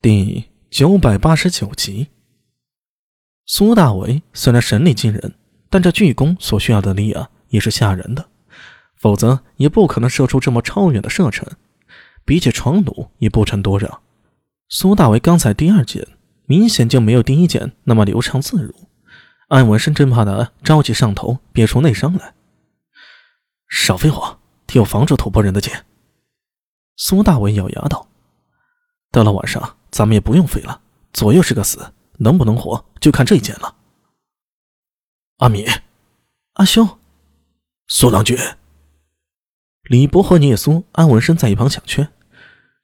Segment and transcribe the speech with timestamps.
[0.00, 2.06] 第九百八十九集，
[3.46, 5.34] 苏大为虽然神力惊人，
[5.68, 8.28] 但这巨弓所需要的力啊也是吓人的，
[8.94, 11.48] 否则也不可能射出这么超远的射程。
[12.24, 14.00] 比起床弩也不成多让。
[14.68, 16.06] 苏大为刚才第二箭
[16.46, 18.72] 明显就没有第一箭那么流畅自如，
[19.48, 22.34] 安文生真怕他着急上头憋出内伤来。
[23.68, 24.38] 少废话，
[24.68, 25.84] 替我防住吐蕃人的箭。
[26.94, 28.06] 苏大为咬牙道
[29.18, 30.82] ：“到了晚上。”咱们也不用飞了，
[31.14, 33.74] 左右是个死，能不能活就看这一箭了。
[35.38, 35.66] 阿米，
[36.52, 36.98] 阿兄，
[37.86, 38.36] 苏郎君，
[39.84, 42.12] 李博和聂苏、安文生在一旁抢劝。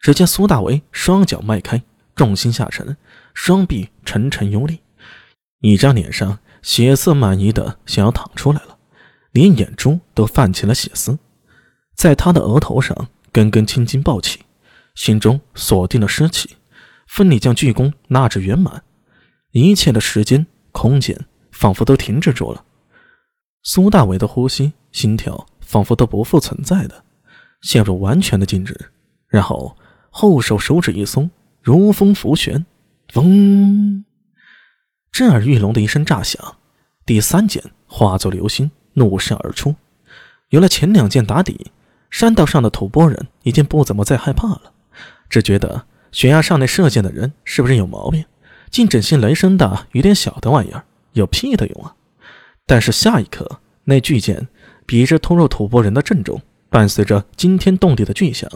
[0.00, 1.82] 只见苏大为双脚迈开，
[2.14, 2.96] 重心下沉，
[3.34, 4.80] 双臂沉沉有力，
[5.60, 8.78] 一张脸上血色满溢的想要淌出来了，
[9.32, 11.18] 连眼珠都泛起了血丝，
[11.94, 14.40] 在他的额头上根根青筋暴起，
[14.94, 16.56] 心中锁定了尸气。
[17.06, 18.82] 奋力将巨弓拉至圆满，
[19.52, 22.64] 一切的时间、空间仿佛都停止住了。
[23.62, 27.04] 苏大伟的呼吸、心跳仿佛都不复存在的，
[27.60, 28.90] 陷入完全的静止。
[29.28, 29.76] 然后
[30.10, 31.30] 后手手指一松，
[31.62, 32.66] 如风拂旋，
[33.14, 34.04] 嗡！
[35.12, 36.56] 震耳欲聋的一声炸响，
[37.06, 39.74] 第三箭化作流星怒射而出。
[40.48, 41.70] 有了前两箭打底，
[42.10, 44.73] 山道上的吐蕃人已经不怎么再害怕了，
[45.28, 45.86] 只觉得。
[46.12, 48.24] 悬崖上那射箭的人是不是有毛病？
[48.70, 51.96] 竟整些雷声大雨点小的玩意儿，有屁的用啊！
[52.66, 54.46] 但是下一刻，那巨箭
[54.86, 58.48] 比着突入吐蕃人的阵中，伴随着惊天动地的巨响，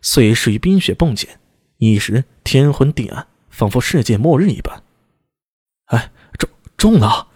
[0.00, 1.28] 碎石与冰雪迸溅，
[1.76, 4.82] 一时天昏地暗，仿佛世界末日一般。
[5.88, 6.48] 哎，中
[6.78, 7.28] 中了！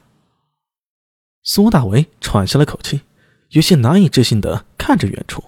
[1.43, 3.03] 苏大为喘下了口气，
[3.50, 5.45] 有些难以置信地看着远处。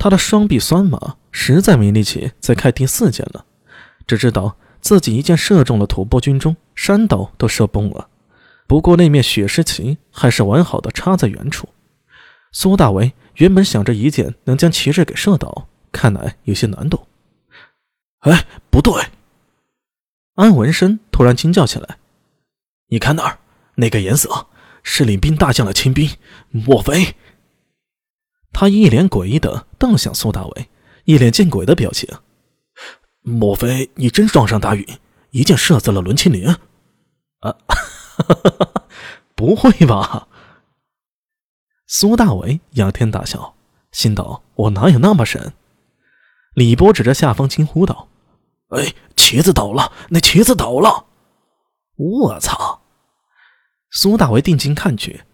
[0.00, 3.44] 他的双臂酸麻，实在没力气再开第四箭了。
[4.06, 8.08] 只知道自己一箭射中了吐蕃军中，山岛都射崩了。
[8.66, 11.68] 不过那面雪狮旗还是完好的插在原处。
[12.50, 17.06] 苏大为原本想着一箭能将旗帜给射倒，看来有些难度。
[18.20, 19.04] 哎，不对！
[20.36, 21.98] 安文生突然惊叫起来
[22.88, 23.38] ：“你看那儿，
[23.74, 24.46] 那个颜色
[24.82, 26.10] 是领兵大将的亲兵，
[26.48, 27.14] 莫非？”
[28.52, 30.68] 他一脸诡异的瞪向苏大伟，
[31.04, 32.08] 一脸见鬼的表情。
[33.22, 34.86] 莫非你真撞上大运，
[35.30, 36.48] 一箭射死了伦清林？
[37.40, 37.56] 啊，
[39.34, 40.28] 不会吧？
[41.86, 43.54] 苏大伟仰天大笑，
[43.92, 45.52] 心道：“我哪有那么神？”
[46.54, 48.08] 李波指着下方惊呼道
[48.70, 49.92] ：“哎，旗子倒了！
[50.10, 51.06] 那旗子倒了！”
[51.96, 52.82] 我操！
[53.90, 55.24] 苏大为定睛看去，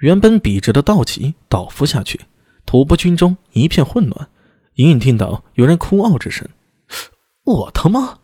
[0.00, 2.20] 原本笔直的道旗倒伏下去。
[2.70, 4.28] 吐蕃军中一片混乱，
[4.74, 6.48] 隐隐听到有人哭嗷之声。
[7.42, 8.18] 我他妈！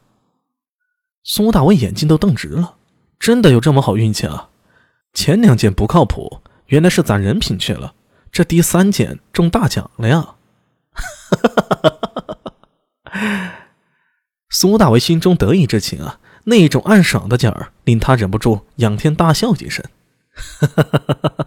[1.24, 2.76] 苏大伟眼睛都瞪直了，
[3.18, 4.50] 真的有这么好运气啊？
[5.12, 7.94] 前两件不靠谱，原来是攒人品去了。
[8.30, 10.36] 这第三件中大奖了呀！
[14.48, 19.84] 苏大伟心中得意之情啊，那种暗爽的劲儿令他忍不住仰天大笑几声。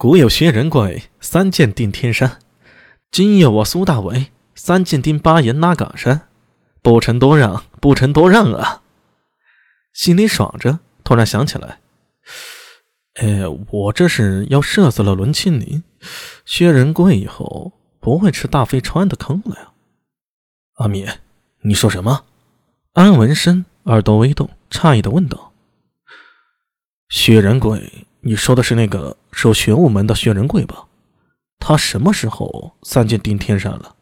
[0.00, 2.38] 古有薛仁贵三箭定天山，
[3.10, 6.26] 今有我苏大伟三箭定巴颜拉岗山，
[6.80, 8.80] 不成多让，不成多让啊！
[9.92, 11.80] 心里爽着，突然想起来，
[13.16, 15.84] 哎，我这是要射死了伦庆林、
[16.46, 19.72] 薛仁贵以后，不会吃大飞川的坑了呀！
[20.76, 21.06] 阿米，
[21.60, 22.24] 你说什么？
[22.94, 25.52] 安文生耳朵微动，诧异的问道
[27.10, 30.86] ：“薛仁贵。”你说的是那个守玄武门的薛仁贵吧？
[31.58, 33.94] 他什么时候三箭定天山了？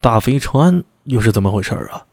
[0.00, 2.06] 大飞川又是怎么回事啊？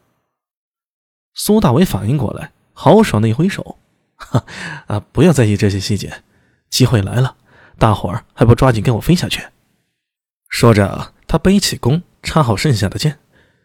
[1.33, 3.77] 苏大伟反应过来，豪爽的一挥手
[4.15, 4.43] ：“哈
[4.87, 6.23] 啊，不要在意这些细节，
[6.69, 7.37] 机会来了，
[7.77, 9.41] 大伙儿还不抓紧跟我飞下去？”
[10.49, 13.19] 说着，他背起弓，插好剩下的箭，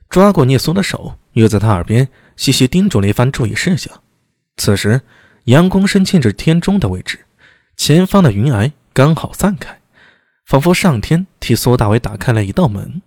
[0.09, 4.03] 抓过聂苏的手，又在他耳边细细叮嘱了一番注意事项。
[4.57, 5.01] 此时，
[5.45, 7.24] 阳光升近至天中的位置。
[7.77, 9.81] 前方的云霭刚好散开，
[10.47, 13.03] 仿佛上天替苏大伟打开了一道门。